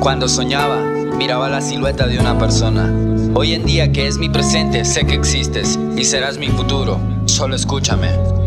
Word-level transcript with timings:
Cuando 0.00 0.28
soñaba, 0.28 0.82
miraba 1.16 1.48
la 1.48 1.60
silueta 1.60 2.08
de 2.08 2.18
una 2.18 2.36
persona. 2.36 2.92
Hoy 3.34 3.54
en 3.54 3.64
día 3.64 3.92
que 3.92 4.08
es 4.08 4.18
mi 4.18 4.28
presente, 4.28 4.84
sé 4.84 5.06
que 5.06 5.14
existes 5.14 5.78
y 5.96 6.04
serás 6.04 6.38
mi 6.38 6.48
futuro. 6.48 7.00
Solo 7.26 7.54
escúchame. 7.54 8.39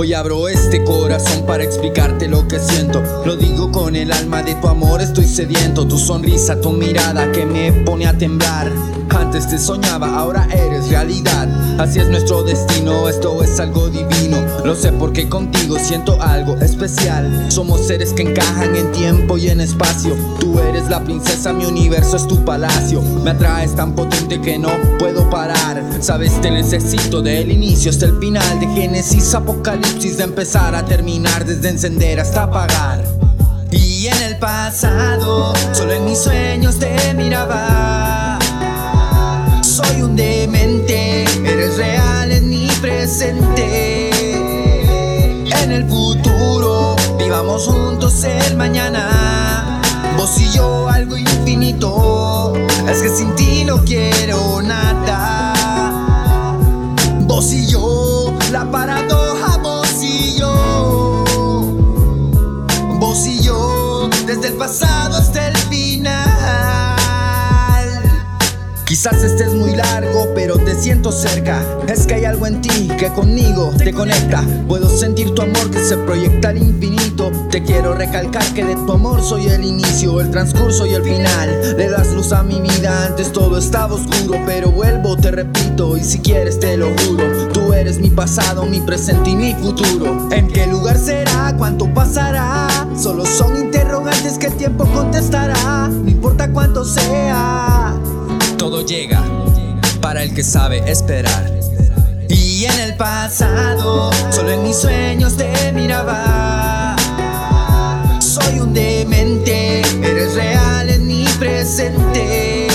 Hoy 0.00 0.14
abro 0.14 0.48
este 0.48 0.82
corazón 0.82 1.44
para 1.44 1.62
explicarte 1.62 2.26
lo 2.26 2.48
que 2.48 2.58
siento. 2.58 3.02
Lo 3.26 3.36
digo 3.36 3.70
con 3.70 3.94
el 3.94 4.10
alma 4.12 4.42
de 4.42 4.54
tu 4.54 4.66
amor, 4.66 5.02
estoy 5.02 5.26
sediento. 5.26 5.86
Tu 5.86 5.98
sonrisa, 5.98 6.58
tu 6.58 6.70
mirada 6.70 7.30
que 7.32 7.44
me 7.44 7.70
pone 7.84 8.06
a 8.06 8.16
temblar. 8.16 8.72
Antes 9.10 9.48
te 9.48 9.58
soñaba, 9.58 10.18
ahora 10.18 10.48
eres 10.52 10.88
realidad. 10.88 11.48
Así 11.78 11.98
es 11.98 12.08
nuestro 12.08 12.42
destino, 12.42 13.08
esto 13.08 13.42
es 13.42 13.60
algo 13.60 13.88
divino. 13.88 14.38
Lo 14.64 14.74
sé 14.74 14.92
porque 14.92 15.28
contigo 15.28 15.78
siento 15.78 16.20
algo 16.20 16.56
especial. 16.56 17.50
Somos 17.50 17.86
seres 17.86 18.12
que 18.12 18.22
encajan 18.22 18.76
en 18.76 18.92
tiempo 18.92 19.36
y 19.36 19.48
en 19.48 19.60
espacio. 19.60 20.14
Tú 20.38 20.58
eres 20.60 20.88
la 20.88 21.02
princesa, 21.04 21.52
mi 21.52 21.64
universo 21.64 22.16
es 22.16 22.26
tu 22.26 22.44
palacio. 22.44 23.02
Me 23.02 23.30
atraes 23.30 23.74
tan 23.74 23.94
potente 23.94 24.40
que 24.40 24.58
no 24.58 24.70
puedo 24.98 25.28
parar. 25.28 25.82
Sabes, 26.00 26.40
te 26.40 26.50
necesito 26.50 27.22
del 27.22 27.50
inicio 27.50 27.90
hasta 27.90 28.06
el 28.06 28.18
final. 28.18 28.60
De 28.60 28.66
Génesis, 28.68 29.34
Apocalipsis, 29.34 29.89
de 29.98 30.24
empezar 30.24 30.74
a 30.74 30.84
terminar, 30.84 31.44
desde 31.44 31.68
encender 31.68 32.20
hasta 32.20 32.44
apagar. 32.44 33.04
Y 33.70 34.06
en 34.06 34.22
el 34.22 34.38
pasado, 34.38 35.52
solo 35.72 35.92
en 35.92 36.04
mis 36.04 36.18
sueños 36.18 36.78
te 36.78 37.12
miraba. 37.14 38.38
Soy 39.62 40.02
un 40.02 40.16
demente, 40.16 41.24
eres 41.44 41.76
real 41.76 42.30
en 42.30 42.48
mi 42.48 42.68
presente. 42.80 44.10
En 45.62 45.72
el 45.72 45.86
futuro, 45.88 46.96
vivamos 47.18 47.66
juntos 47.66 48.24
el 48.24 48.56
mañana. 48.56 49.80
Vos 50.16 50.40
y 50.40 50.50
yo, 50.56 50.88
algo 50.88 51.16
infinito. 51.16 52.54
Es 52.88 53.02
que 53.02 53.08
sin 53.08 53.34
ti 53.34 53.64
no 53.64 53.84
quiero 53.84 54.62
nada. 54.62 55.29
Vos 63.10 63.26
y 63.26 63.42
yo, 63.42 64.08
desde 64.24 64.46
el 64.46 64.54
pasado 64.54 65.16
hasta 65.16 65.48
el 65.48 65.56
final. 65.56 66.14
Quizás 68.84 69.24
estés 69.24 69.52
muy 69.52 69.74
largo, 69.74 70.28
pero 70.32 70.56
te 70.58 70.76
siento 70.76 71.10
cerca. 71.10 71.60
Es 71.88 72.06
que 72.06 72.14
hay 72.14 72.24
algo 72.24 72.46
en 72.46 72.60
ti 72.60 72.88
que 72.96 73.08
conmigo 73.08 73.72
te 73.76 73.92
conecta. 73.92 74.44
Puedo 74.68 74.88
sentir 74.88 75.34
tu 75.34 75.42
amor 75.42 75.72
que 75.72 75.84
se 75.84 75.96
proyecta 75.96 76.50
al 76.50 76.58
infinito. 76.58 77.32
Te 77.50 77.64
quiero 77.64 77.94
recalcar 77.94 78.44
que 78.54 78.64
de 78.64 78.76
tu 78.76 78.92
amor 78.92 79.20
soy 79.24 79.46
el 79.46 79.64
inicio, 79.64 80.20
el 80.20 80.30
transcurso 80.30 80.86
y 80.86 80.94
el 80.94 81.02
final. 81.02 81.76
Le 81.76 81.90
das 81.90 82.12
luz 82.12 82.30
a 82.30 82.44
mi 82.44 82.60
vida, 82.60 83.06
antes 83.06 83.32
todo 83.32 83.58
estaba 83.58 83.94
oscuro, 83.94 84.40
pero 84.46 84.70
vuelvo, 84.70 85.16
te 85.16 85.32
repito, 85.32 85.96
y 85.96 86.04
si 86.04 86.20
quieres 86.20 86.60
te 86.60 86.76
lo 86.76 86.90
juro. 86.98 87.48
Tú 87.52 87.72
eres 87.72 87.98
mi 87.98 88.10
pasado, 88.10 88.66
mi 88.66 88.80
presente 88.80 89.30
y 89.30 89.36
mi 89.36 89.52
futuro. 89.54 90.28
¿En 90.30 90.46
qué 90.46 90.68
lugar 90.68 90.96
será? 90.96 91.56
¿Cuánto? 91.58 91.92
Son 93.24 93.56
interrogantes 93.56 94.38
que 94.38 94.46
el 94.46 94.56
tiempo 94.56 94.84
contestará. 94.86 95.88
No 95.88 96.08
importa 96.08 96.50
cuánto 96.50 96.84
sea. 96.84 97.94
Todo 98.56 98.84
llega 98.84 99.22
para 100.00 100.22
el 100.22 100.34
que 100.34 100.42
sabe 100.42 100.78
esperar. 100.90 101.50
Y 102.28 102.64
en 102.64 102.78
el 102.80 102.96
pasado, 102.96 104.10
solo 104.30 104.50
en 104.50 104.62
mis 104.62 104.76
sueños 104.76 105.36
te 105.36 105.72
miraba. 105.72 106.96
Soy 108.20 108.60
un 108.60 108.72
demente, 108.72 109.80
eres 109.80 110.34
real 110.34 110.88
en 110.88 111.06
mi 111.06 111.24
presente. 111.38 112.68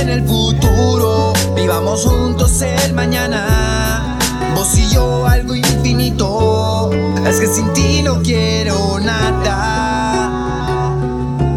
En 0.00 0.08
el 0.08 0.26
futuro, 0.26 1.32
vivamos 1.54 2.04
juntos 2.04 2.62
el 2.62 2.92
mañana. 2.94 4.18
Vos 4.54 4.76
y 4.76 4.88
yo, 4.90 5.26
algo 5.26 5.54
infinito. 5.54 6.39
Que 7.40 7.46
sin 7.46 7.72
ti 7.72 8.02
no 8.02 8.20
quiero 8.22 9.00
nada. 9.00 9.56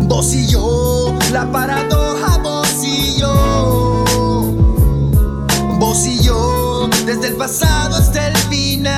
Vos 0.04 0.34
y 0.34 0.48
yo, 0.48 1.14
la 1.34 1.52
paradoja, 1.52 2.38
vos 2.38 2.74
y 2.86 3.20
yo. 3.20 4.06
Vos 5.80 6.06
y 6.06 6.24
yo, 6.24 6.88
desde 7.06 7.28
el 7.28 7.36
pasado 7.36 7.98
hasta 7.98 8.30
el 8.30 8.38
final. 8.38 8.94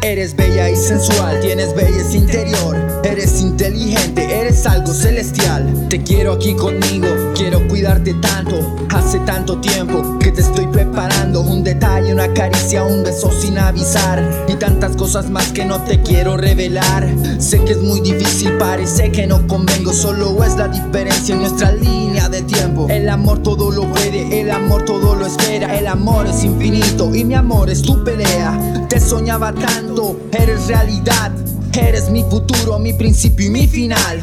Eres 0.00 0.36
y 0.58 0.76
sensual, 0.76 1.40
tienes 1.40 1.74
belleza 1.74 2.16
interior. 2.16 2.76
Eres 3.04 3.40
inteligente, 3.40 4.40
eres 4.40 4.66
algo 4.66 4.92
celestial. 4.92 5.86
Te 5.88 6.02
quiero 6.02 6.32
aquí 6.32 6.54
conmigo, 6.54 7.06
quiero 7.34 7.66
cuidarte 7.68 8.14
tanto. 8.14 8.76
Hace 8.90 9.20
tanto 9.20 9.60
tiempo 9.60 10.18
que 10.18 10.32
te 10.32 10.40
estoy 10.40 10.66
preparando. 10.66 11.40
Un 11.40 11.62
detalle, 11.62 12.12
una 12.12 12.32
caricia, 12.34 12.82
un 12.82 13.02
beso 13.02 13.30
sin 13.32 13.58
avisar. 13.58 14.22
Y 14.48 14.54
tantas 14.54 14.96
cosas 14.96 15.30
más 15.30 15.52
que 15.52 15.64
no 15.64 15.82
te 15.84 16.02
quiero 16.02 16.36
revelar. 16.36 17.08
Sé 17.38 17.62
que 17.64 17.72
es 17.72 17.80
muy 17.80 18.00
difícil, 18.00 18.58
parece 18.58 19.12
que 19.12 19.26
no 19.26 19.46
convengo. 19.46 19.92
Solo 19.92 20.42
es 20.44 20.56
la 20.56 20.68
diferencia 20.68 21.34
en 21.34 21.42
nuestra 21.42 21.72
línea 21.72 22.28
de 22.28 22.42
tiempo. 22.42 22.86
El 22.90 23.08
amor 23.08 23.42
todo 23.42 23.70
lo 23.70 23.90
puede, 23.90 24.40
el 24.40 24.50
amor 24.50 24.84
todo 24.84 25.14
lo 25.14 25.26
espera. 25.26 25.78
El 25.78 25.86
amor 25.86 26.26
es 26.26 26.44
infinito 26.44 27.14
y 27.14 27.24
mi 27.24 27.34
amor 27.34 27.70
es 27.70 27.82
tu 27.82 28.02
pelea. 28.04 28.86
Te 28.88 29.00
soñaba 29.00 29.52
tanto, 29.52 30.18
eres 30.42 30.66
realidad. 30.66 31.32
Eres 31.72 32.10
mi 32.10 32.22
futuro, 32.24 32.78
mi 32.78 32.92
principio 32.92 33.46
y 33.46 33.50
mi 33.50 33.66
final. 33.66 34.20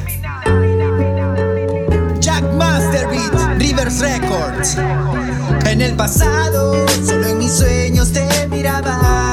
Jack 2.20 2.44
Masterbeat, 2.54 3.58
Rivers 3.58 4.00
Records. 4.00 4.78
En 5.66 5.82
el 5.82 5.94
pasado, 5.96 6.86
solo 7.06 7.28
en 7.28 7.38
mis 7.38 7.52
sueños 7.52 8.12
te 8.12 8.48
miraba. 8.50 9.27